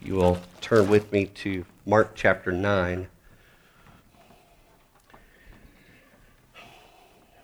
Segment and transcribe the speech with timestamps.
[0.00, 3.08] you will turn with me to Mark chapter 9.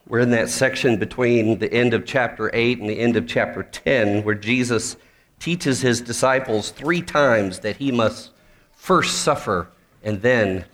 [0.07, 3.63] We're in that section between the end of chapter 8 and the end of chapter
[3.63, 4.97] 10 where Jesus
[5.41, 8.31] teaches his disciples three times that he must
[8.73, 9.69] first suffer
[10.03, 10.65] and then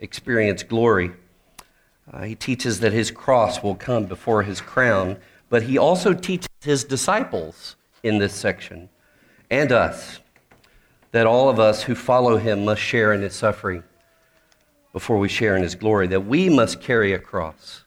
[0.00, 1.12] experience glory.
[2.12, 5.16] Uh, he teaches that his cross will come before his crown,
[5.48, 8.88] but he also teaches his disciples in this section
[9.50, 10.18] and us
[11.12, 13.82] that all of us who follow him must share in his suffering
[14.92, 17.84] before we share in his glory, that we must carry a cross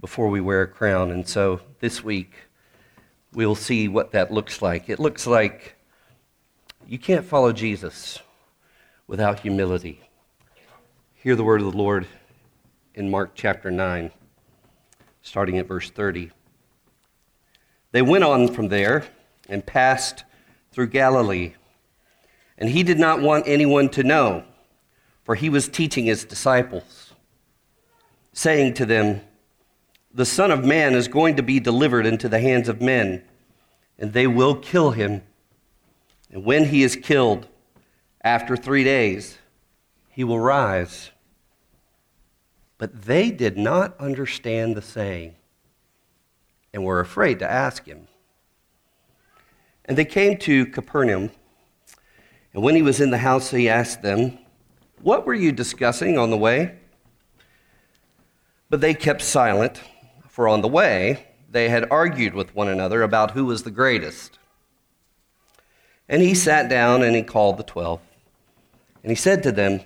[0.00, 1.10] before we wear a crown.
[1.10, 2.32] And so this week,
[3.32, 4.88] we'll see what that looks like.
[4.88, 5.76] It looks like
[6.86, 8.18] you can't follow Jesus
[9.06, 10.00] without humility.
[11.14, 12.06] Hear the word of the Lord
[12.94, 14.10] in Mark chapter 9,
[15.22, 16.30] starting at verse 30.
[17.92, 19.04] They went on from there
[19.48, 20.24] and passed
[20.72, 21.54] through Galilee
[22.58, 24.44] and he did not want anyone to know,
[25.24, 27.14] for he was teaching his disciples,
[28.32, 29.20] saying to them,
[30.12, 33.22] The Son of Man is going to be delivered into the hands of men,
[33.98, 35.22] and they will kill him.
[36.30, 37.46] And when he is killed,
[38.22, 39.38] after three days,
[40.10, 41.10] he will rise.
[42.76, 45.36] But they did not understand the saying
[46.72, 48.08] and were afraid to ask him.
[49.84, 51.30] And they came to Capernaum.
[52.58, 54.36] And when he was in the house, he asked them,
[55.00, 56.74] What were you discussing on the way?
[58.68, 59.80] But they kept silent,
[60.28, 64.40] for on the way they had argued with one another about who was the greatest.
[66.08, 68.00] And he sat down and he called the twelve.
[69.04, 69.82] And he said to them,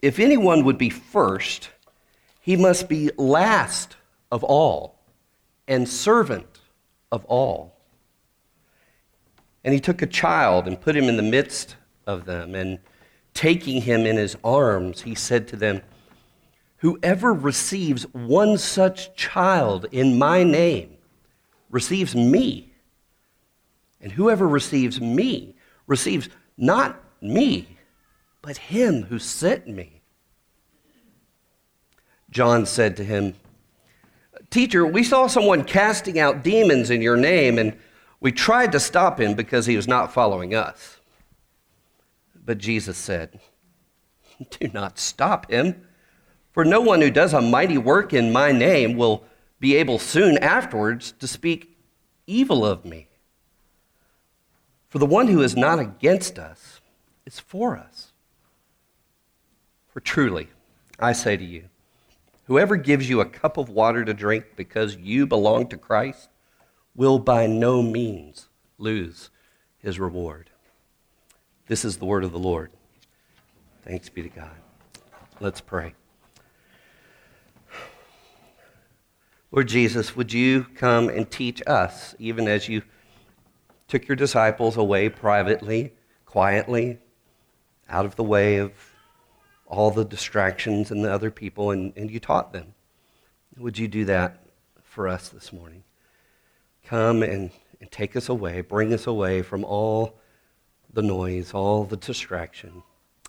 [0.00, 1.70] If anyone would be first,
[2.40, 3.96] he must be last
[4.30, 5.00] of all
[5.66, 6.60] and servant
[7.10, 7.73] of all.
[9.64, 11.76] And he took a child and put him in the midst
[12.06, 12.54] of them.
[12.54, 12.78] And
[13.32, 15.82] taking him in his arms, he said to them,
[16.78, 20.98] Whoever receives one such child in my name
[21.70, 22.74] receives me.
[24.02, 25.54] And whoever receives me
[25.86, 27.78] receives not me,
[28.42, 30.02] but him who sent me.
[32.30, 33.34] John said to him,
[34.50, 37.76] Teacher, we saw someone casting out demons in your name, and
[38.24, 40.98] we tried to stop him because he was not following us.
[42.34, 43.38] But Jesus said,
[44.48, 45.86] Do not stop him,
[46.50, 49.24] for no one who does a mighty work in my name will
[49.60, 51.76] be able soon afterwards to speak
[52.26, 53.08] evil of me.
[54.88, 56.80] For the one who is not against us
[57.26, 58.12] is for us.
[59.88, 60.48] For truly,
[60.98, 61.64] I say to you,
[62.44, 66.30] whoever gives you a cup of water to drink because you belong to Christ,
[66.94, 69.30] will by no means lose
[69.78, 70.50] his reward.
[71.66, 72.70] This is the word of the Lord.
[73.82, 74.56] Thanks be to God.
[75.40, 75.94] Let's pray.
[79.50, 82.82] Lord Jesus, would you come and teach us, even as you
[83.88, 85.92] took your disciples away privately,
[86.26, 86.98] quietly,
[87.88, 88.72] out of the way of
[89.66, 92.74] all the distractions and the other people, and, and you taught them?
[93.56, 94.44] Would you do that
[94.82, 95.84] for us this morning?
[96.84, 97.50] Come and,
[97.80, 100.14] and take us away, bring us away from all
[100.92, 102.82] the noise, all the distraction,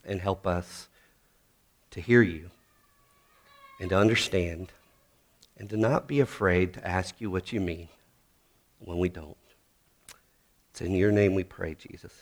[0.06, 0.88] and help us
[1.92, 2.52] to hear you
[3.80, 4.72] and to understand
[5.58, 7.88] and to not be afraid to ask you what you mean
[8.80, 9.38] when we don't.
[10.72, 12.14] It's in your name we pray, Jesus.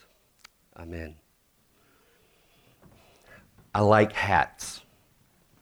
[0.77, 1.15] Amen.
[3.73, 4.81] I like hats.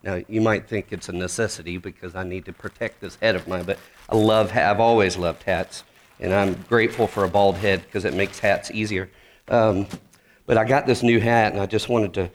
[0.04, 3.48] Now, you might think it's a necessity because I need to protect this head of
[3.48, 3.78] mine, but
[4.10, 5.84] I love, I've always loved hats,
[6.20, 9.10] and I'm grateful for a bald head because it makes hats easier.
[9.48, 9.86] Um,
[10.48, 12.32] but I got this new hat, and I just wanted to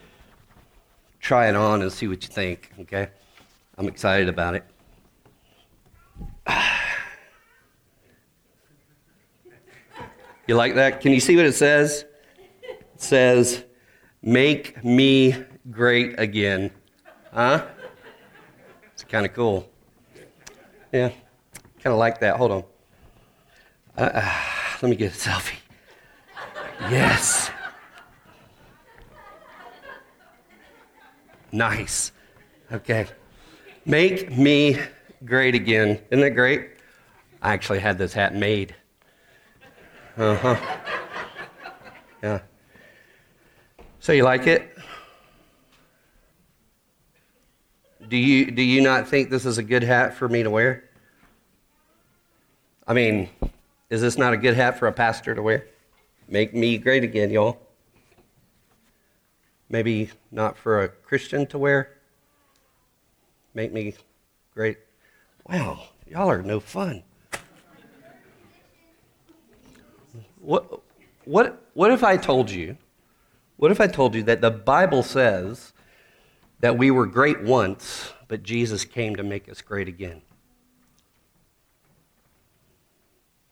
[1.20, 3.08] try it on and see what you think, okay?
[3.76, 4.64] I'm excited about it.
[10.48, 11.00] You like that?
[11.00, 12.04] Can you see what it says?
[12.62, 13.64] It says,
[14.22, 15.34] Make me
[15.72, 16.70] great again.
[17.36, 17.66] Huh?
[18.94, 19.68] It's kind of cool.
[20.90, 21.10] Yeah,
[21.82, 22.36] kind of like that.
[22.36, 22.64] Hold on.
[23.98, 24.34] Uh, uh,
[24.80, 25.58] let me get a selfie.
[26.90, 27.50] Yes.
[31.52, 32.12] Nice.
[32.72, 33.06] Okay.
[33.84, 34.78] Make me
[35.26, 36.00] great again.
[36.10, 36.70] Isn't that great?
[37.42, 38.74] I actually had this hat made.
[40.16, 40.56] Uh huh.
[42.22, 42.40] Yeah.
[44.00, 44.75] So you like it?
[48.08, 50.84] Do you, do you not think this is a good hat for me to wear?
[52.86, 53.28] I mean,
[53.90, 55.66] is this not a good hat for a pastor to wear?
[56.28, 57.58] Make me great again, y'all.
[59.68, 61.96] Maybe not for a Christian to wear.
[63.54, 63.94] Make me
[64.54, 64.78] great.
[65.48, 67.02] Wow, y'all are no fun.
[70.40, 70.80] What,
[71.24, 72.76] what, what if I told you,
[73.56, 75.72] what if I told you that the Bible says
[76.60, 80.22] that we were great once, but Jesus came to make us great again?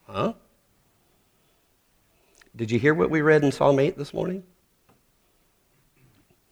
[0.06, 0.34] Huh?
[2.56, 4.44] Did you hear what we read in Psalm 8 this morning?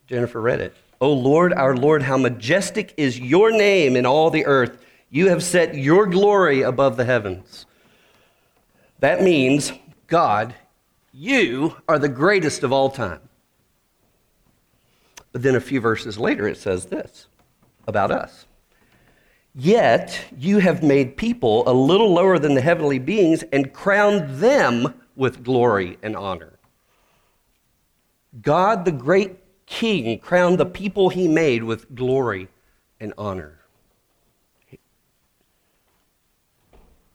[0.06, 0.75] Jennifer read it.
[1.00, 4.78] O Lord, our Lord, how majestic is your name in all the earth.
[5.10, 7.66] You have set your glory above the heavens.
[9.00, 9.72] That means,
[10.06, 10.55] God,
[11.12, 13.20] you are the greatest of all time.
[15.32, 17.26] But then a few verses later, it says this
[17.87, 18.46] about us.
[19.55, 24.94] Yet you have made people a little lower than the heavenly beings and crowned them
[25.17, 26.58] with glory and honor.
[28.40, 32.49] God, the great king, crowned the people he made with glory
[32.99, 33.58] and honor.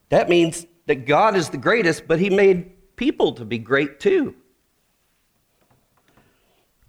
[0.10, 4.36] That means that God is the greatest, but he made people to be great too.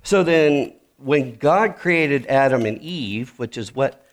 [0.03, 4.05] So then, when God created Adam and Eve, which is what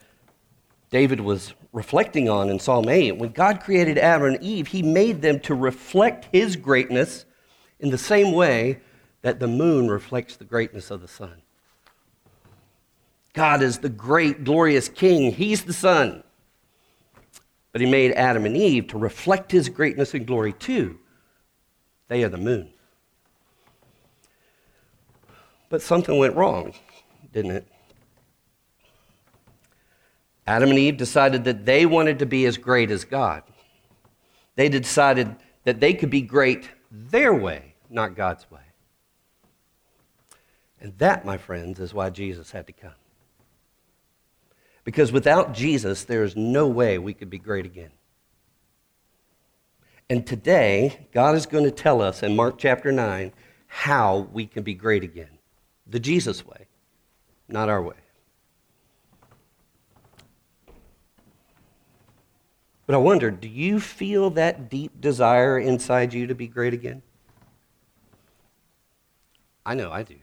[0.92, 3.18] David was reflecting on in Psalm 8.
[3.18, 7.26] When God created Adam and Eve, he made them to reflect his greatness
[7.80, 8.80] in the same way
[9.24, 11.42] that the moon reflects the greatness of the sun.
[13.34, 15.34] God is the great, glorious king.
[15.34, 16.24] He's the sun.
[17.72, 20.98] But he made Adam and Eve to reflect his greatness and glory too.
[22.08, 22.70] They are the moon.
[25.70, 26.74] But something went wrong,
[27.34, 27.68] didn't it?
[30.48, 33.44] Adam and Eve decided that they wanted to be as great as God.
[34.56, 38.60] They decided that they could be great their way, not God's way.
[40.80, 42.94] And that, my friends, is why Jesus had to come.
[44.84, 47.90] Because without Jesus, there is no way we could be great again.
[50.12, 53.34] And today, God is going to tell us in Mark chapter 9
[53.66, 55.35] how we can be great again.
[55.88, 56.68] The Jesus way,
[57.48, 57.96] not our way.
[62.86, 67.02] But I wonder do you feel that deep desire inside you to be great again?
[69.66, 70.16] I know I do.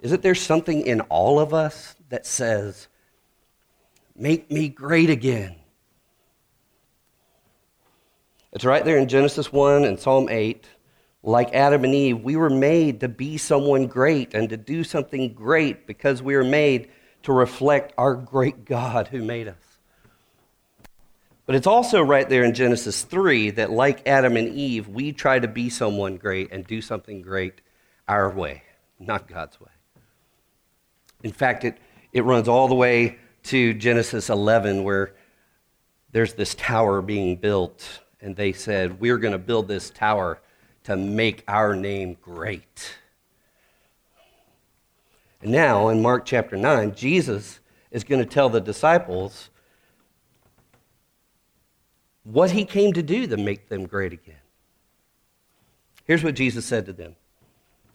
[0.00, 2.88] Isn't there something in all of us that says,
[4.14, 5.56] Make me great again?
[8.52, 10.66] It's right there in Genesis 1 and Psalm 8.
[11.26, 15.34] Like Adam and Eve, we were made to be someone great and to do something
[15.34, 16.88] great because we were made
[17.24, 19.56] to reflect our great God who made us.
[21.44, 25.40] But it's also right there in Genesis 3 that, like Adam and Eve, we try
[25.40, 27.60] to be someone great and do something great
[28.06, 28.62] our way,
[29.00, 29.72] not God's way.
[31.24, 31.76] In fact, it,
[32.12, 35.12] it runs all the way to Genesis 11, where
[36.12, 40.40] there's this tower being built, and they said, We're going to build this tower
[40.86, 42.96] to make our name great.
[45.42, 47.58] And now, in Mark chapter 9, Jesus
[47.90, 49.50] is going to tell the disciples
[52.22, 54.36] what he came to do to make them great again.
[56.04, 57.16] Here's what Jesus said to them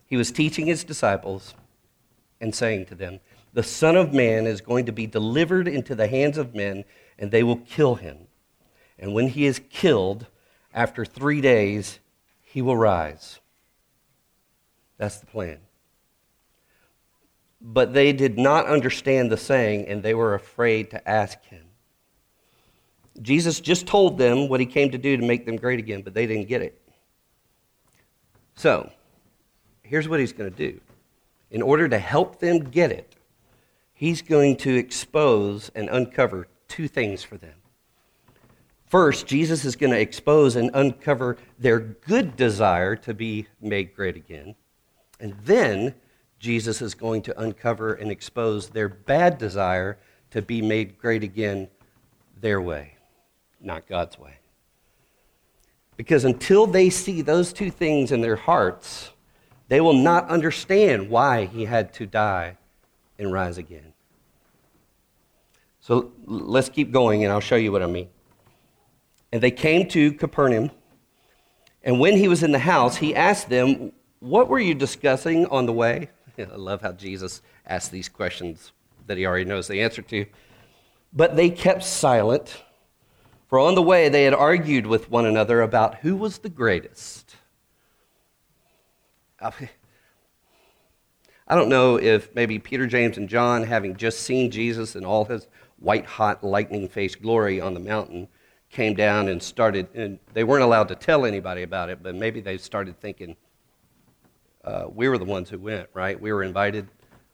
[0.06, 1.54] He was teaching his disciples
[2.42, 3.21] and saying to them,
[3.54, 6.83] The Son of Man is going to be delivered into the hands of men,
[7.18, 8.28] and they will kill him.
[9.00, 10.28] And when he is killed,
[10.74, 12.01] after three days,
[12.52, 13.40] he will rise.
[14.98, 15.60] That's the plan.
[17.62, 21.64] But they did not understand the saying, and they were afraid to ask him.
[23.22, 26.14] Jesus just told them what he came to do to make them great again, but
[26.14, 26.81] they didn't get it.
[28.56, 28.92] So,
[29.84, 30.81] here's what he's going to do.
[31.52, 33.16] In order to help them get it,
[33.94, 37.60] he's going to expose and uncover two things for them.
[38.92, 44.16] First, Jesus is going to expose and uncover their good desire to be made great
[44.16, 44.54] again.
[45.19, 45.95] And then,
[46.38, 49.98] Jesus is going to uncover and expose their bad desire
[50.31, 51.69] to be made great again
[52.40, 52.98] their way
[53.64, 54.33] not God's way.
[55.98, 59.12] Because until they see those two things in their hearts,
[59.68, 62.57] they will not understand why he had to die
[63.19, 63.94] and rise again.
[65.80, 68.10] So let's keep going, and I'll show you what I mean.
[69.31, 70.71] And they came to Capernaum,
[71.83, 75.66] and when he was in the house, he asked them, What were you discussing on
[75.66, 76.09] the way?
[76.38, 78.71] I love how Jesus asks these questions
[79.07, 80.26] that he already knows the answer to.
[81.14, 82.64] But they kept silent
[83.47, 87.35] for on the way they had argued with one another about who was the greatest.
[89.42, 89.52] I
[91.50, 95.47] don't know if maybe Peter, James, and John, having just seen Jesus in all his
[95.80, 98.28] white hot lightning faced glory on the mountain,
[98.71, 102.40] came down and started, and they weren't allowed to tell anybody about it, but maybe
[102.40, 103.35] they started thinking,
[104.63, 106.19] uh, we were the ones who went, right?
[106.19, 106.87] We were invited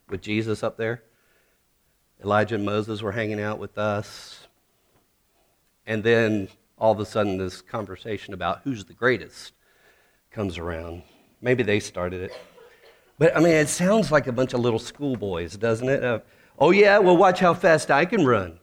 [0.10, 1.03] with Jesus up there.
[2.24, 4.48] Elijah and Moses were hanging out with us.
[5.86, 9.53] And then all of a sudden, this conversation about who's the greatest
[10.32, 11.03] comes around.
[11.41, 12.32] Maybe they started it.
[13.20, 16.03] But I mean, it sounds like a bunch of little schoolboys, doesn't it?
[16.03, 16.20] Uh,
[16.58, 18.60] oh, yeah, well, watch how fast I can run.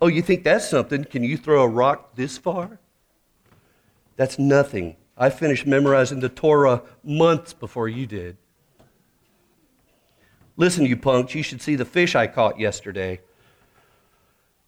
[0.00, 1.04] Oh, you think that's something?
[1.04, 2.78] Can you throw a rock this far?
[4.16, 4.96] That's nothing.
[5.16, 8.36] I finished memorizing the Torah months before you did.
[10.58, 13.20] Listen, you punks, you should see the fish I caught yesterday.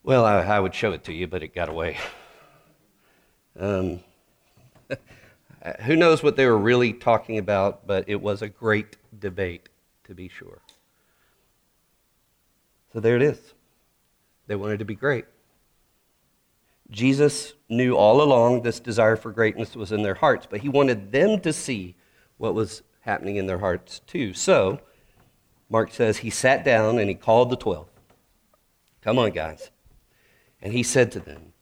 [0.03, 1.99] Well, I, I would show it to you, but it got away.
[3.59, 4.01] Um,
[5.83, 9.69] who knows what they were really talking about, but it was a great debate,
[10.05, 10.61] to be sure.
[12.93, 13.55] So there it is.
[14.49, 15.27] They wanted to be great.
[16.91, 21.13] Jesus knew all along this desire for greatness was in their hearts, but he wanted
[21.13, 21.95] them to see
[22.39, 24.33] what was happening in their hearts too.
[24.33, 24.81] So,
[25.69, 27.89] Mark says he sat down and he called the twelve.
[29.03, 29.71] Come on, guys.
[30.63, 31.53] And he said to them,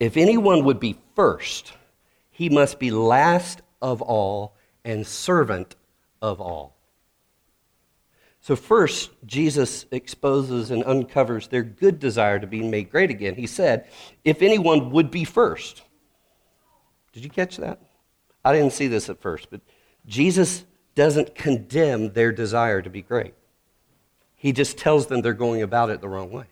[0.00, 1.72] If anyone would be first,
[2.30, 5.76] he must be last of all and servant
[6.20, 6.77] of all.
[8.48, 13.34] So, first, Jesus exposes and uncovers their good desire to be made great again.
[13.34, 13.86] He said,
[14.24, 15.82] If anyone would be first.
[17.12, 17.78] Did you catch that?
[18.42, 19.60] I didn't see this at first, but
[20.06, 20.64] Jesus
[20.94, 23.34] doesn't condemn their desire to be great.
[24.34, 26.46] He just tells them they're going about it the wrong way.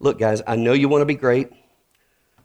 [0.00, 1.52] Look, guys, I know you want to be great,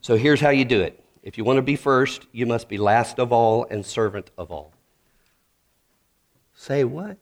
[0.01, 1.03] so here's how you do it.
[1.23, 4.51] If you want to be first, you must be last of all and servant of
[4.51, 4.75] all.
[6.59, 7.17] Say what?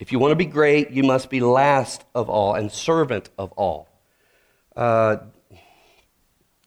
[0.00, 3.52] If you want to be great, you must be last of all and servant of
[3.52, 3.86] all.
[4.74, 5.18] Uh,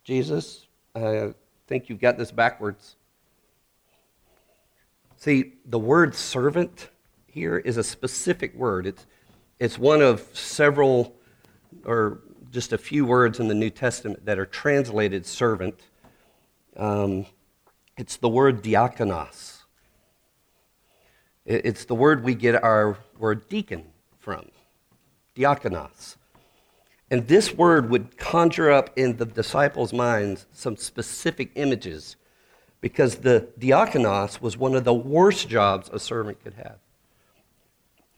[0.05, 1.33] Jesus, I
[1.67, 2.95] think you've got this backwards.
[5.17, 6.87] See, the word servant
[7.27, 8.87] here is a specific word.
[8.87, 9.05] It's,
[9.59, 11.17] it's one of several,
[11.83, 15.81] or just a few words in the New Testament that are translated servant.
[16.77, 17.25] Um,
[17.97, 19.62] it's the word diakonos.
[21.45, 23.85] It's the word we get our word deacon
[24.19, 24.49] from,
[25.35, 26.15] diakonos.
[27.11, 32.15] And this word would conjure up in the disciples' minds some specific images
[32.79, 36.77] because the diakonos was one of the worst jobs a servant could have.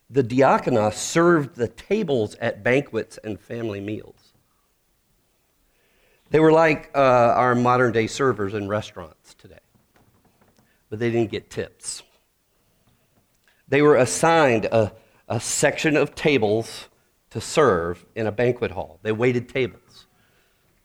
[0.10, 4.34] The diakonos served the tables at banquets and family meals.
[6.29, 7.00] They were like uh,
[7.36, 9.60] our modern day servers in restaurants today,
[10.89, 12.03] but they didn't get tips.
[13.68, 14.94] They were assigned a,
[15.28, 16.90] a section of tables
[17.32, 19.00] to serve in a banquet hall.
[19.02, 20.08] They waited tables.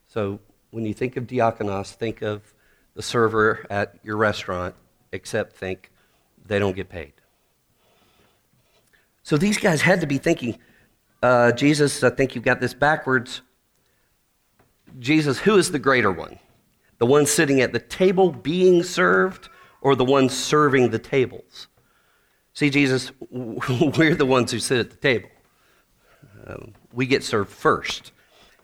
[0.08, 2.54] So when you think of diakonos, think of
[2.94, 4.74] the server at your restaurant,
[5.12, 5.90] except think
[6.44, 7.12] they don't get paid.
[9.22, 10.58] So these guys had to be thinking,
[11.22, 13.42] uh, Jesus, I think you've got this backwards.
[14.98, 16.38] Jesus, who is the greater one?
[16.98, 19.48] The one sitting at the table being served,
[19.80, 21.68] or the one serving the tables?
[22.54, 25.28] See, Jesus, we're the ones who sit at the table.
[26.46, 28.12] Um, we get served first,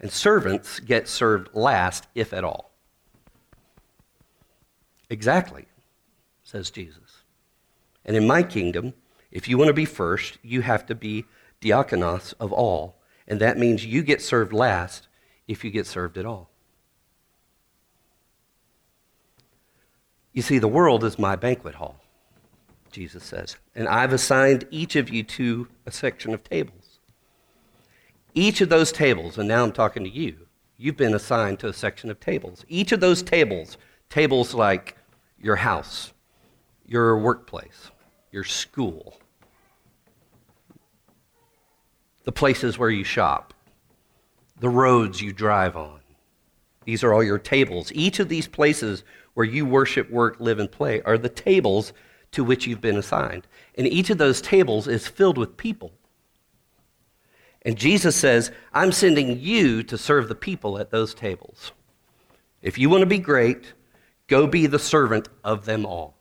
[0.01, 2.73] and servants get served last, if at all.
[5.09, 5.67] Exactly,
[6.43, 7.23] says Jesus.
[8.05, 8.95] And in my kingdom,
[9.31, 11.25] if you want to be first, you have to be
[11.61, 12.97] diakonos of all.
[13.29, 15.09] And that means you get served last
[15.47, 16.51] if you get served at all.
[20.33, 22.01] You see, the world is my banquet hall.
[22.97, 23.57] Jesus says.
[23.75, 26.99] And I've assigned each of you to a section of tables.
[28.33, 30.47] Each of those tables, and now I'm talking to you,
[30.79, 32.65] you've been assigned to a section of tables.
[32.71, 33.77] Each of those tables,
[34.09, 34.97] tables like
[35.39, 36.15] your house,
[36.87, 37.91] your workplace,
[38.33, 39.21] your school,
[42.25, 43.53] the places where you shop,
[44.59, 46.01] the roads you drive on.
[46.87, 47.93] These are all your tables.
[47.95, 51.93] Each of these places where you worship, work, live, and play are the tables
[52.33, 53.47] to which you've been assigned.
[53.77, 55.93] And each of those tables is filled with people.
[57.63, 61.73] And Jesus says, I'm sending you to serve the people at those tables.
[62.63, 63.75] If you want to be great,
[64.29, 66.17] go be the servant of them all.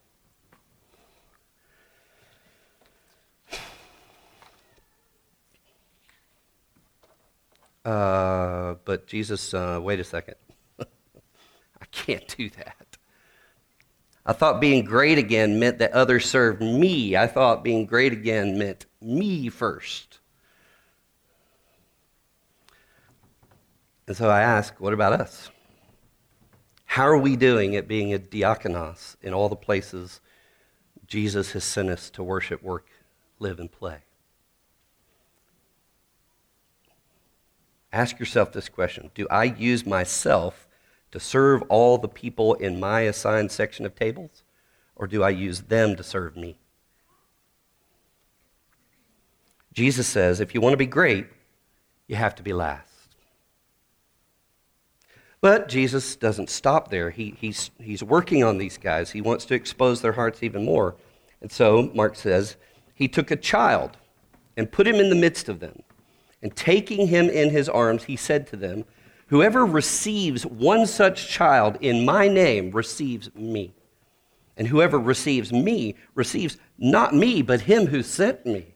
[7.85, 10.35] Uh, but Jesus, uh, wait a second.
[10.79, 12.84] I can't do that.
[14.25, 17.15] I thought being great again meant that others served me.
[17.15, 20.19] I thought being great again meant me first.
[24.07, 25.49] And so I ask, what about us?
[26.85, 30.21] How are we doing at being a diakonos in all the places
[31.05, 32.87] Jesus has sent us to worship, work,
[33.37, 33.99] live, and play?
[37.91, 40.67] Ask yourself this question Do I use myself
[41.15, 44.43] to serve all the people in my assigned section of tables,
[44.97, 46.59] or do I use them to serve me?
[49.71, 51.27] Jesus says if you want to be great,
[52.07, 53.15] you have to be last.
[55.39, 57.11] But Jesus doesn't stop there.
[57.11, 59.11] He, he's, he's working on these guys.
[59.11, 60.95] He wants to expose their hearts even more.
[61.39, 62.57] And so, Mark says,
[62.93, 63.95] he took a child
[64.57, 65.81] and put him in the midst of them.
[66.41, 68.83] And taking him in his arms, he said to them,
[69.27, 73.73] Whoever receives one such child in my name receives me.
[74.57, 78.75] And whoever receives me receives not me, but him who sent me.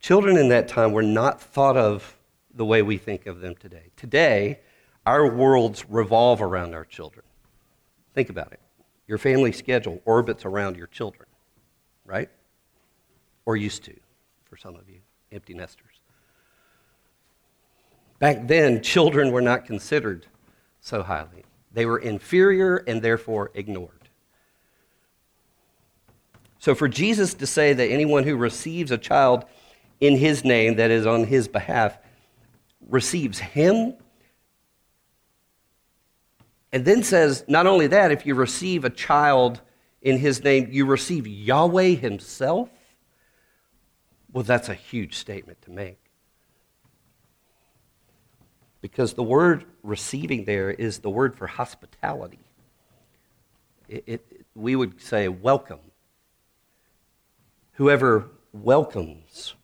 [0.00, 2.16] Children in that time were not thought of
[2.54, 3.90] the way we think of them today.
[3.96, 4.60] Today,
[5.04, 7.24] our worlds revolve around our children.
[8.14, 8.60] Think about it.
[9.06, 11.28] Your family schedule orbits around your children,
[12.04, 12.30] right?
[13.44, 13.94] Or used to,
[14.44, 15.85] for some of you, empty nesters.
[18.18, 20.26] Back then, children were not considered
[20.80, 21.44] so highly.
[21.72, 23.90] They were inferior and therefore ignored.
[26.58, 29.44] So, for Jesus to say that anyone who receives a child
[30.00, 31.98] in his name, that is on his behalf,
[32.88, 33.94] receives him.
[36.72, 39.60] And then says, not only that, if you receive a child
[40.02, 42.68] in his name, you receive Yahweh himself.
[44.32, 46.05] Well, that's a huge statement to make.
[48.86, 52.38] Because the word receiving there is the word for hospitality.
[53.88, 55.80] It, it, we would say welcome.
[57.72, 59.54] Whoever welcomes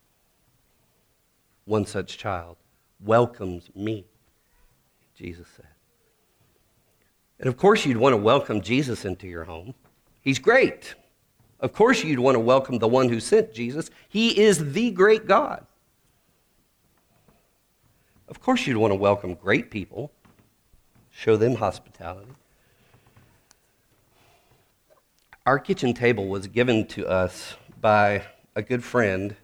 [1.66, 2.56] one such child
[2.98, 4.06] welcomes me,
[5.14, 5.66] Jesus said.
[7.38, 9.72] And of course, you'd want to welcome Jesus into your home.
[10.20, 10.96] He's great.
[11.60, 13.88] Of course, you'd want to welcome the one who sent Jesus.
[14.08, 15.64] He is the great God.
[18.32, 20.10] Of course, you'd want to welcome great people,
[21.10, 22.32] show them hospitality.
[25.44, 28.22] Our kitchen table was given to us by
[28.56, 29.36] a good friend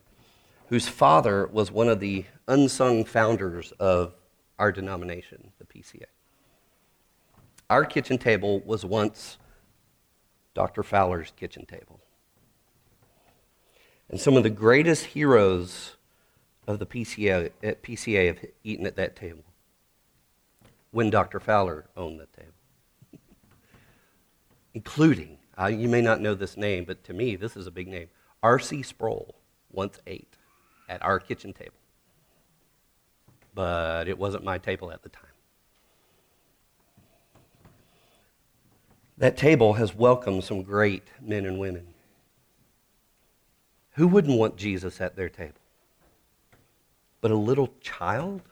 [0.71, 4.15] whose father was one of the unsung founders of
[4.59, 6.07] our denomination, the PCA.
[7.69, 9.37] Our kitchen table was once
[10.55, 10.83] Dr.
[10.83, 12.01] Fowler's kitchen table.
[14.09, 15.98] And some of the greatest heroes
[16.69, 19.43] of the PCA, at PCA have eaten at that table
[20.91, 21.41] when Dr.
[21.41, 22.53] Fowler owned that table,
[24.75, 27.89] including, uh, you may not know this name, but to me, this is a big
[27.89, 28.09] name.
[28.43, 28.83] R.C.
[28.83, 29.35] Sproul
[29.73, 30.37] once ate
[30.91, 31.73] at our kitchen table.
[33.55, 35.25] But it wasn't my table at the time.
[39.17, 41.87] That table has welcomed some great men and women.
[43.93, 45.59] Who wouldn't want Jesus at their table?
[47.21, 48.43] But a little child?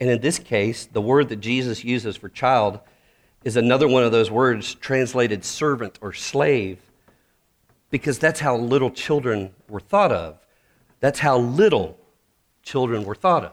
[0.00, 2.80] And in this case, the word that Jesus uses for child
[3.44, 6.80] is another one of those words translated servant or slave,
[7.90, 10.38] because that's how little children were thought of.
[11.00, 11.98] That's how little
[12.62, 13.52] children were thought of.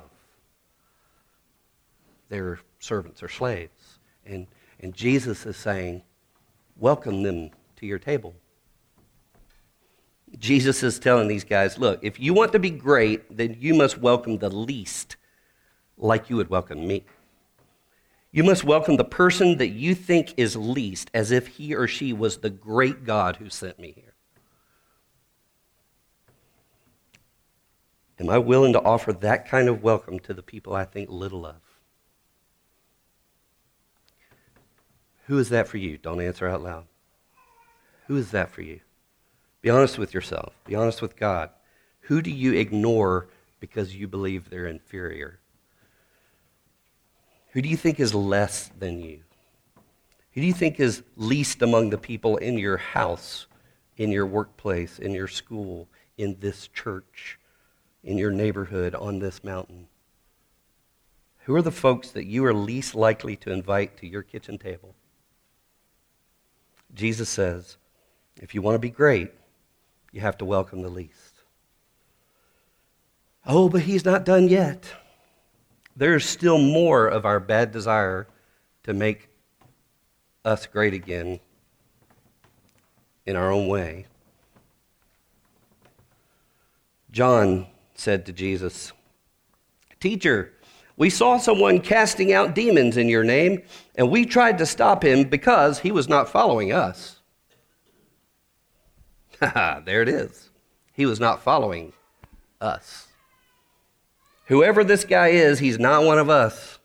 [2.29, 3.99] They're servants or slaves.
[4.25, 4.47] And,
[4.79, 6.01] and Jesus is saying,
[6.77, 8.33] welcome them to your table.
[10.39, 13.97] Jesus is telling these guys, look, if you want to be great, then you must
[13.97, 15.15] welcome the least
[15.97, 17.05] like you would welcome me.
[18.31, 22.11] You must welcome the person that you think is least as if he or she
[22.11, 24.13] was the great God who sent me here.
[28.19, 31.45] Am I willing to offer that kind of welcome to the people I think little
[31.45, 31.55] of?
[35.27, 35.97] Who is that for you?
[35.97, 36.85] Don't answer out loud.
[38.07, 38.81] Who is that for you?
[39.65, 40.53] Be honest with yourself.
[40.65, 41.49] Be honest with God.
[42.01, 43.27] Who do you ignore
[43.59, 45.39] because you believe they're inferior?
[47.53, 49.21] Who do you think is less than you?
[50.33, 53.47] Who do you think is least among the people in your house,
[53.97, 57.39] in your workplace, in your school, in this church?
[58.05, 59.87] in your neighborhood on this mountain?
[61.45, 64.95] Who are the folks that you are least likely to invite to your kitchen table?
[66.93, 67.77] Jesus says,
[68.37, 69.31] if you want to be great,
[70.15, 71.33] you have to welcome the least.
[73.45, 74.85] Oh, but he's not done yet.
[75.97, 78.25] There's still more of our bad desire
[78.83, 79.27] to make
[80.45, 81.41] us great again
[83.25, 84.05] in our own way.
[87.11, 88.93] John said to Jesus,
[89.99, 90.53] Teacher,
[90.95, 93.63] we saw someone casting out demons in your name,
[93.95, 97.14] and we tried to stop him because he was not following us.
[99.85, 100.49] there it is.
[100.93, 101.93] He was not following
[102.61, 103.07] us.
[104.47, 106.79] Whoever this guy is, he's not one of us.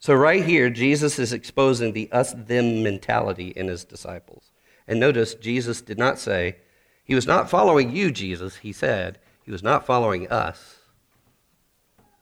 [0.00, 4.50] So, right here, Jesus is exposing the us them mentality in his disciples.
[4.88, 6.56] And notice, Jesus did not say,
[7.04, 8.56] He was not following you, Jesus.
[8.56, 10.78] He said, He was not following us.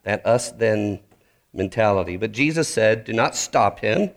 [0.03, 1.01] That us then
[1.53, 2.17] mentality.
[2.17, 4.11] But Jesus said, Do not stop him.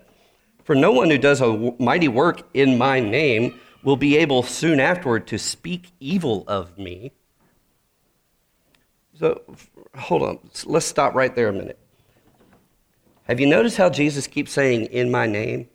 [0.64, 4.78] For no one who does a mighty work in my name will be able soon
[4.80, 7.12] afterward to speak evil of me.
[9.18, 9.42] So,
[9.96, 10.38] hold on.
[10.64, 11.78] Let's stop right there a minute.
[13.24, 15.68] Have you noticed how Jesus keeps saying, in my name?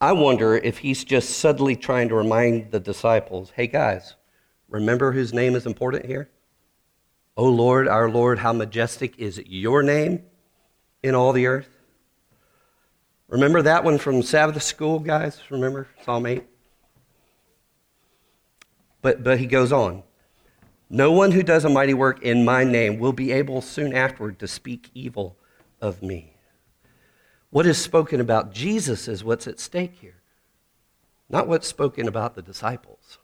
[0.00, 4.16] I wonder if he's just subtly trying to remind the disciples hey, guys,
[4.68, 6.30] remember whose name is important here?
[7.36, 10.22] O Lord, our Lord, how majestic is your name
[11.02, 11.73] in all the earth?
[13.34, 15.40] Remember that one from Sabbath school, guys?
[15.50, 16.44] Remember Psalm 8?
[19.02, 20.04] But, but he goes on.
[20.88, 24.38] No one who does a mighty work in my name will be able soon afterward
[24.38, 25.36] to speak evil
[25.80, 26.36] of me.
[27.50, 30.22] What is spoken about Jesus is what's at stake here,
[31.28, 33.18] not what's spoken about the disciples.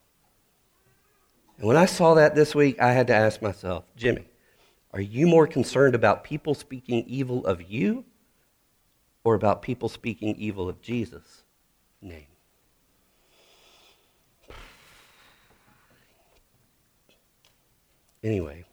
[1.56, 4.26] And when I saw that this week, I had to ask myself, Jimmy,
[4.92, 8.06] are you more concerned about people speaking evil of you
[9.24, 11.42] or about people speaking evil of Jesus'
[12.00, 12.26] name.
[18.22, 18.64] Anyway,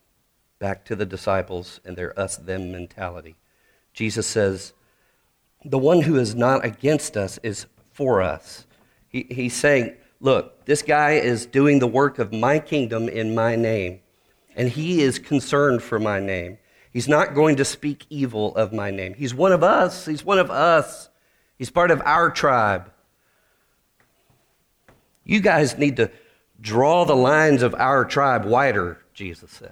[0.59, 3.35] back to the disciples and their us them mentality.
[3.93, 4.73] Jesus says,
[5.63, 8.65] The one who is not against us is for us.
[9.07, 13.55] He, he's saying, Look, this guy is doing the work of my kingdom in my
[13.55, 13.99] name,
[14.55, 16.57] and he is concerned for my name.
[16.91, 19.13] He's not going to speak evil of my name.
[19.13, 20.05] He's one of us.
[20.05, 21.09] He's one of us.
[21.57, 22.91] He's part of our tribe.
[25.23, 26.09] You guys need to
[26.59, 29.71] draw the lines of our tribe wider, Jesus says.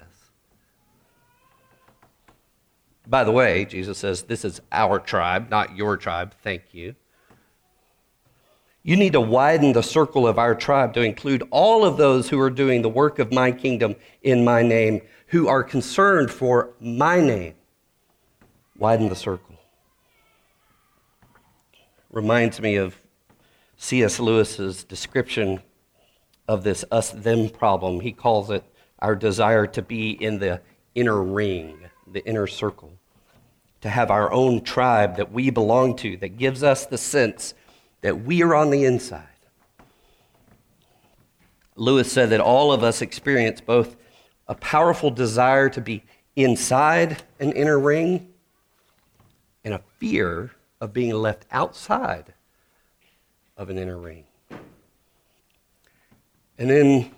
[3.06, 6.34] By the way, Jesus says, This is our tribe, not your tribe.
[6.42, 6.94] Thank you.
[8.82, 12.38] You need to widen the circle of our tribe to include all of those who
[12.40, 17.20] are doing the work of my kingdom in my name who are concerned for my
[17.20, 17.54] name.
[18.78, 19.56] Widen the circle.
[22.10, 22.96] Reminds me of
[23.76, 24.20] C.S.
[24.20, 25.62] Lewis's description
[26.48, 28.00] of this us them problem.
[28.00, 28.64] He calls it
[29.00, 30.60] our desire to be in the
[30.94, 31.78] inner ring,
[32.10, 32.92] the inner circle,
[33.82, 37.54] to have our own tribe that we belong to, that gives us the sense
[38.00, 39.26] that we are on the inside.
[41.74, 43.96] Lewis said that all of us experience both
[44.48, 46.02] a powerful desire to be
[46.36, 48.32] inside an inner ring
[49.64, 52.34] and a fear of being left outside
[53.56, 54.24] of an inner ring.
[56.58, 57.10] And then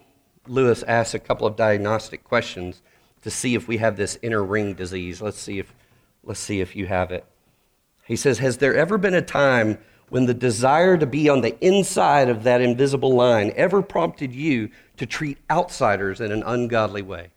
[0.46, 2.82] Lewis asks a couple of diagnostic questions
[3.22, 5.20] to see if we have this inner ring disease.
[5.20, 5.72] Let's see if,
[6.24, 7.24] let's see if you have it.
[8.04, 9.78] He says, Has there ever been a time
[10.10, 14.70] when the desire to be on the inside of that invisible line ever prompted you
[14.96, 17.28] to treat outsiders in an ungodly way?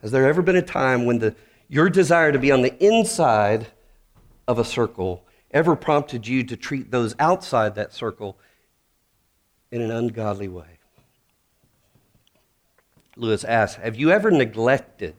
[0.00, 1.34] Has there ever been a time when the,
[1.68, 3.68] your desire to be on the inside
[4.48, 8.36] of a circle ever prompted you to treat those outside that circle
[9.70, 10.78] in an ungodly way?
[13.16, 15.14] Lewis asks Have you ever neglected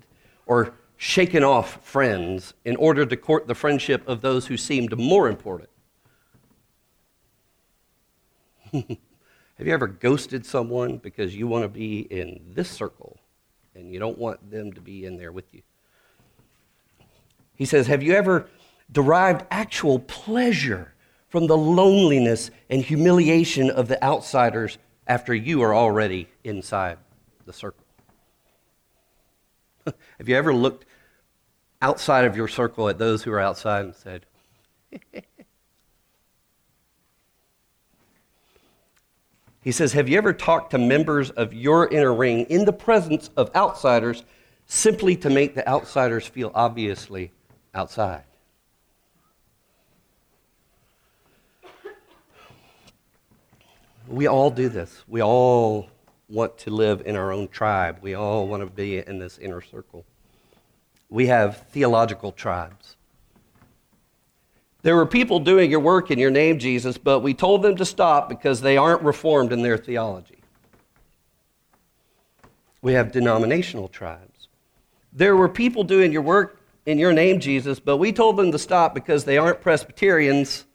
[0.45, 5.27] or shaken off friends in order to court the friendship of those who seemed more
[5.27, 5.69] important?
[9.57, 13.19] Have you ever ghosted someone because you want to be in this circle
[13.75, 15.61] and you don't want them to be in there with you?
[17.55, 18.49] He says, Have you ever
[18.91, 20.93] derived actual pleasure
[21.29, 24.77] from the loneliness and humiliation of the outsiders
[25.07, 26.97] after you are already inside
[27.45, 27.82] the circle?
[30.17, 30.85] Have you ever looked
[31.81, 34.25] outside of your circle at those who are outside and said,
[39.63, 43.29] He says, Have you ever talked to members of your inner ring in the presence
[43.37, 44.23] of outsiders
[44.65, 47.31] simply to make the outsiders feel obviously
[47.73, 48.23] outside?
[54.07, 55.03] We all do this.
[55.07, 55.89] We all
[56.29, 57.99] want to live in our own tribe.
[58.01, 60.05] We all want to be in this inner circle.
[61.09, 62.95] we have theological tribes.
[64.81, 67.85] There were people doing your work in your name, Jesus, but we told them to
[67.85, 70.39] stop because they aren't reformed in their theology.
[72.81, 74.49] We have denominational tribes.
[75.13, 78.59] There were people doing your work in your name, Jesus, but we told them to
[78.59, 80.65] stop because they aren't Presbyterians,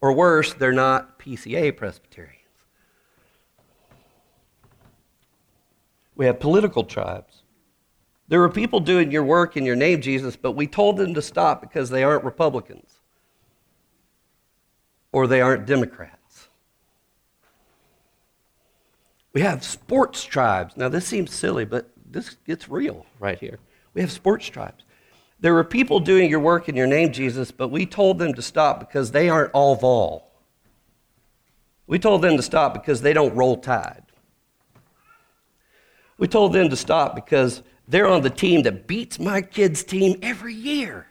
[0.00, 2.41] or worse, they're not PCA Presbyterians.
[6.14, 7.42] We have political tribes.
[8.28, 11.22] There were people doing your work in your name, Jesus, but we told them to
[11.22, 13.00] stop because they aren't Republicans
[15.12, 16.48] or they aren't Democrats.
[19.32, 20.76] We have sports tribes.
[20.76, 23.58] Now, this seems silly, but this gets real right here.
[23.94, 24.84] We have sports tribes.
[25.40, 28.42] There were people doing your work in your name, Jesus, but we told them to
[28.42, 30.30] stop because they aren't all vol.
[31.86, 34.04] We told them to stop because they don't roll tide.
[36.22, 40.20] We told them to stop because they're on the team that beats my kids' team
[40.22, 41.08] every year.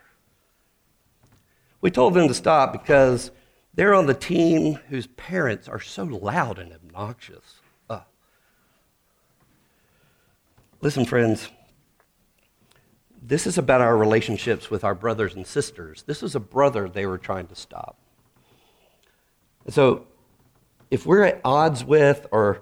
[1.81, 3.29] We told them to stop because
[3.73, 7.59] they're on the team whose parents are so loud and obnoxious.
[7.89, 8.03] Uh.
[10.79, 11.49] Listen, friends,
[13.21, 16.03] this is about our relationships with our brothers and sisters.
[16.03, 17.97] This is a brother they were trying to stop.
[19.67, 20.07] So,
[20.89, 22.61] if we're at odds with or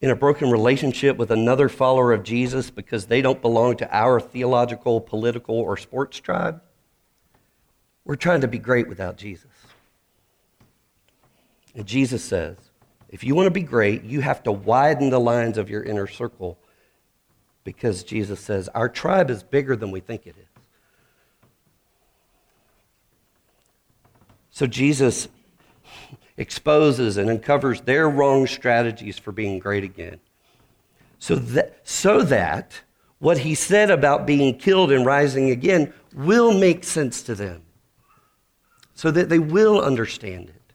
[0.00, 4.20] in a broken relationship with another follower of Jesus because they don't belong to our
[4.20, 6.60] theological, political, or sports tribe,
[8.04, 9.50] we're trying to be great without Jesus.
[11.74, 12.56] And Jesus says,
[13.08, 16.06] if you want to be great, you have to widen the lines of your inner
[16.06, 16.58] circle
[17.64, 20.46] because Jesus says, our tribe is bigger than we think it is.
[24.50, 25.28] So Jesus
[26.36, 30.20] exposes and uncovers their wrong strategies for being great again.
[31.18, 32.80] So that, so that
[33.18, 37.62] what he said about being killed and rising again will make sense to them,
[38.94, 40.66] so that they will understand it.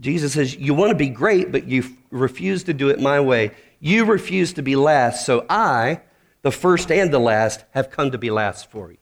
[0.00, 3.52] Jesus says, You want to be great, but you refuse to do it my way.
[3.80, 6.02] You refuse to be last, so I,
[6.42, 8.98] the first and the last, have come to be last for you.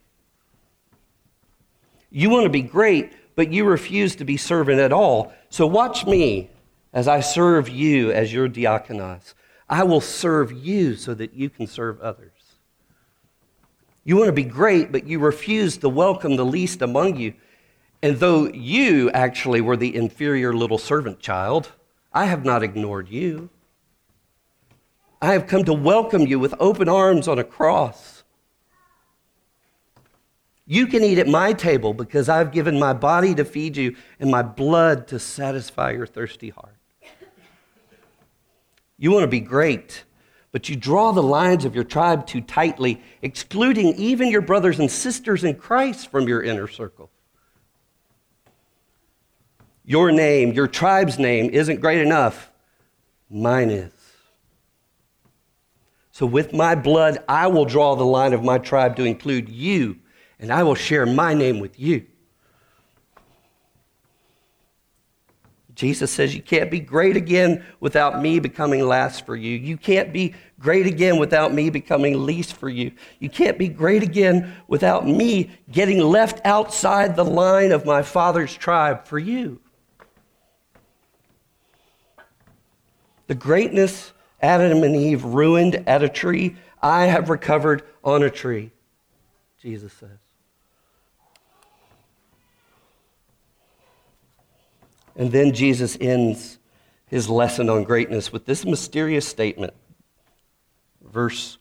[2.10, 5.32] You want to be great, but you refuse to be servant at all.
[5.48, 6.50] So watch me
[6.92, 9.32] as I serve you as your diakonos.
[9.66, 12.32] I will serve you so that you can serve others.
[14.04, 17.32] You want to be great, but you refuse to welcome the least among you.
[18.02, 21.72] And though you actually were the inferior little servant child,
[22.12, 23.48] I have not ignored you.
[25.22, 28.19] I have come to welcome you with open arms on a cross.
[30.70, 34.30] You can eat at my table because I've given my body to feed you and
[34.30, 36.76] my blood to satisfy your thirsty heart.
[38.96, 40.04] You want to be great,
[40.52, 44.88] but you draw the lines of your tribe too tightly, excluding even your brothers and
[44.88, 47.10] sisters in Christ from your inner circle.
[49.84, 52.48] Your name, your tribe's name, isn't great enough.
[53.28, 53.92] Mine is.
[56.12, 59.96] So, with my blood, I will draw the line of my tribe to include you,
[60.40, 62.06] and I will share my name with you.
[65.74, 69.56] Jesus says, You can't be great again without me becoming last for you.
[69.56, 72.92] You can't be great again without me becoming least for you.
[73.18, 78.54] You can't be great again without me getting left outside the line of my father's
[78.54, 79.60] tribe for you.
[83.28, 88.70] The greatness Adam and Eve ruined at a tree, I have recovered on a tree,
[89.60, 90.29] Jesus says.
[95.20, 96.58] And then Jesus ends
[97.04, 99.74] his lesson on greatness with this mysterious statement.
[101.04, 101.58] Verse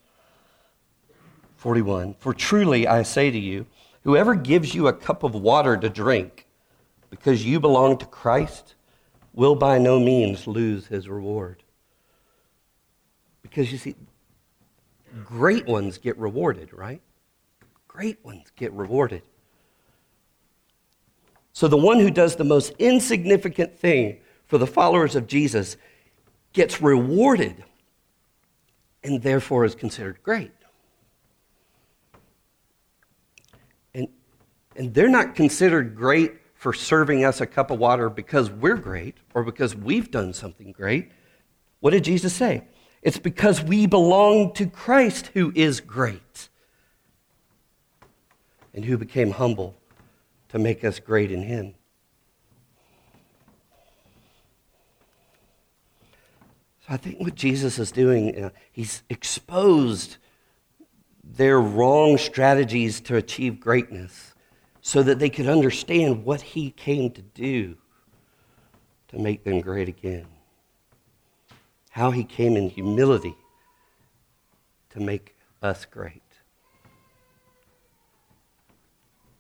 [1.58, 3.66] 41 For truly I say to you,
[4.06, 6.48] whoever gives you a cup of water to drink
[7.10, 8.76] because you belong to Christ,
[9.34, 11.62] will by no means lose his reward.
[13.42, 13.96] Because you see,
[15.26, 17.02] great ones get rewarded, right?
[17.90, 19.24] Great ones get rewarded.
[21.60, 25.76] So the one who does the most insignificant thing for the followers of Jesus
[26.54, 27.66] gets rewarded
[29.04, 30.54] and therefore is considered great.
[33.94, 34.08] And,
[34.78, 39.18] and they're not considered great for serving us a cup of water because we're great
[39.34, 41.12] or because we've done something great.
[41.82, 42.64] What did Jesus say?
[43.02, 46.48] It's because we belong to Christ who is great
[48.74, 49.76] and who became humble
[50.50, 51.74] to make us great in Him.
[56.82, 60.18] So I think what Jesus is doing, uh, He's exposed
[61.24, 64.34] their wrong strategies to achieve greatness
[64.82, 67.78] so that they could understand what he came to do
[69.10, 70.26] to make them great again.
[71.92, 73.36] How he came in humility
[74.92, 76.24] to make us great.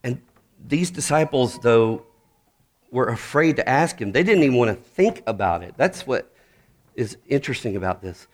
[0.03, 0.21] And
[0.67, 2.05] these disciples, though,
[2.91, 4.11] were afraid to ask him.
[4.11, 5.75] They didn't even want to think about it.
[5.77, 6.31] That's what
[6.95, 8.27] is interesting about this.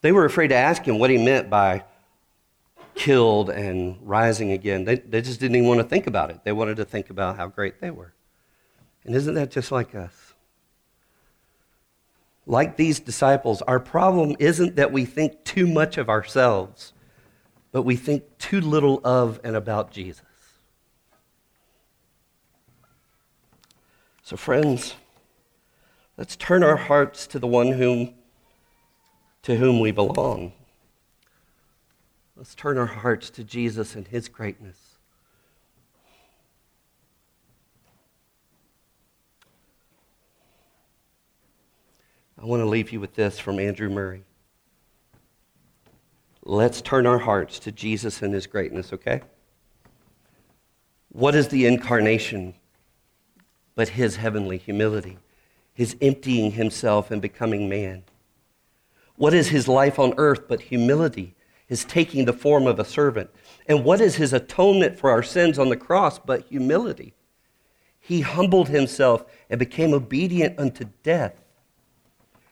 [0.00, 1.84] They were afraid to ask him what he meant by
[2.94, 4.84] killed and rising again.
[4.84, 6.40] They, they just didn't even want to think about it.
[6.44, 8.12] They wanted to think about how great they were.
[9.04, 10.34] And isn't that just like us?
[12.46, 16.92] Like these disciples, our problem isn't that we think too much of ourselves,
[17.72, 20.22] but we think too little of and about Jesus.
[24.28, 24.94] So, friends,
[26.18, 28.12] let's turn our hearts to the one whom,
[29.44, 30.52] to whom we belong.
[32.36, 34.76] Let's turn our hearts to Jesus and his greatness.
[42.38, 44.24] I want to leave you with this from Andrew Murray.
[46.42, 49.22] Let's turn our hearts to Jesus and his greatness, okay?
[51.08, 52.52] What is the incarnation
[53.78, 55.18] but his heavenly humility,
[55.72, 58.02] his emptying himself and becoming man?
[59.14, 61.36] What is his life on earth but humility,
[61.68, 63.30] his taking the form of a servant.
[63.68, 67.14] And what is his atonement for our sins on the cross but humility?
[68.00, 71.34] He humbled himself and became obedient unto death.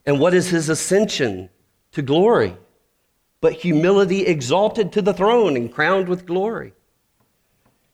[0.05, 1.49] And what is his ascension
[1.91, 2.57] to glory?
[3.41, 6.73] But humility exalted to the throne and crowned with glory.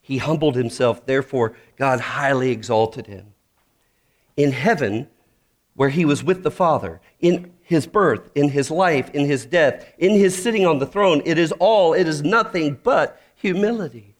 [0.03, 3.33] He humbled himself, therefore, God highly exalted him.
[4.35, 5.07] In heaven,
[5.75, 9.91] where he was with the Father, in his birth, in his life, in his death,
[9.97, 11.21] in his sitting on the throne.
[11.25, 14.13] It is all, it is nothing but humility.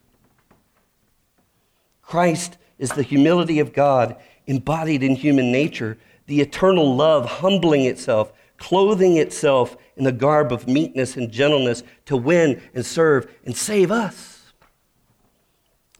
[2.01, 4.15] Christ is the humility of God
[4.47, 10.65] embodied in human nature, the eternal love humbling itself, clothing itself in the garb of
[10.65, 14.32] meekness and gentleness to win and serve and save us.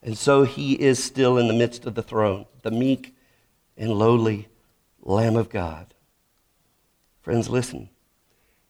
[0.04, 3.16] And so he is still in the midst of the throne, the meek
[3.78, 4.50] and lowly
[5.02, 5.94] Lamb of God.
[7.22, 7.90] Friends, listen.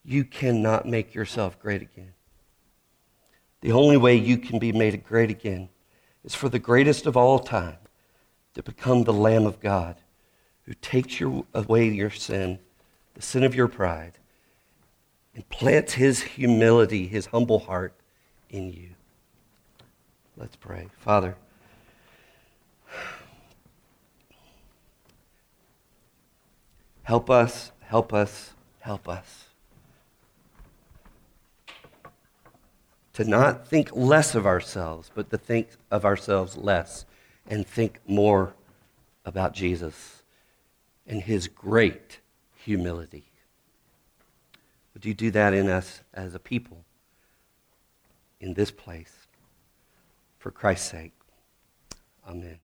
[0.05, 2.13] You cannot make yourself great again.
[3.61, 5.69] The only way you can be made great again
[6.23, 7.77] is for the greatest of all time
[8.53, 9.95] to become the Lamb of God
[10.65, 12.59] who takes your, away your sin,
[13.15, 14.13] the sin of your pride,
[15.33, 17.93] and plants his humility, his humble heart
[18.49, 18.89] in you.
[20.43, 20.89] Let's pray.
[20.99, 21.37] Father,
[27.03, 29.49] help us Help us, help us.
[33.13, 37.05] To not think less of ourselves, but to think of ourselves less
[37.47, 38.55] and think more
[39.25, 40.23] about Jesus
[41.05, 42.19] and his great
[42.55, 43.25] humility.
[44.95, 46.83] Would you do that in us as a people
[48.39, 49.22] in this place?
[50.43, 51.13] For Christ's sake.
[52.27, 52.59] Amen.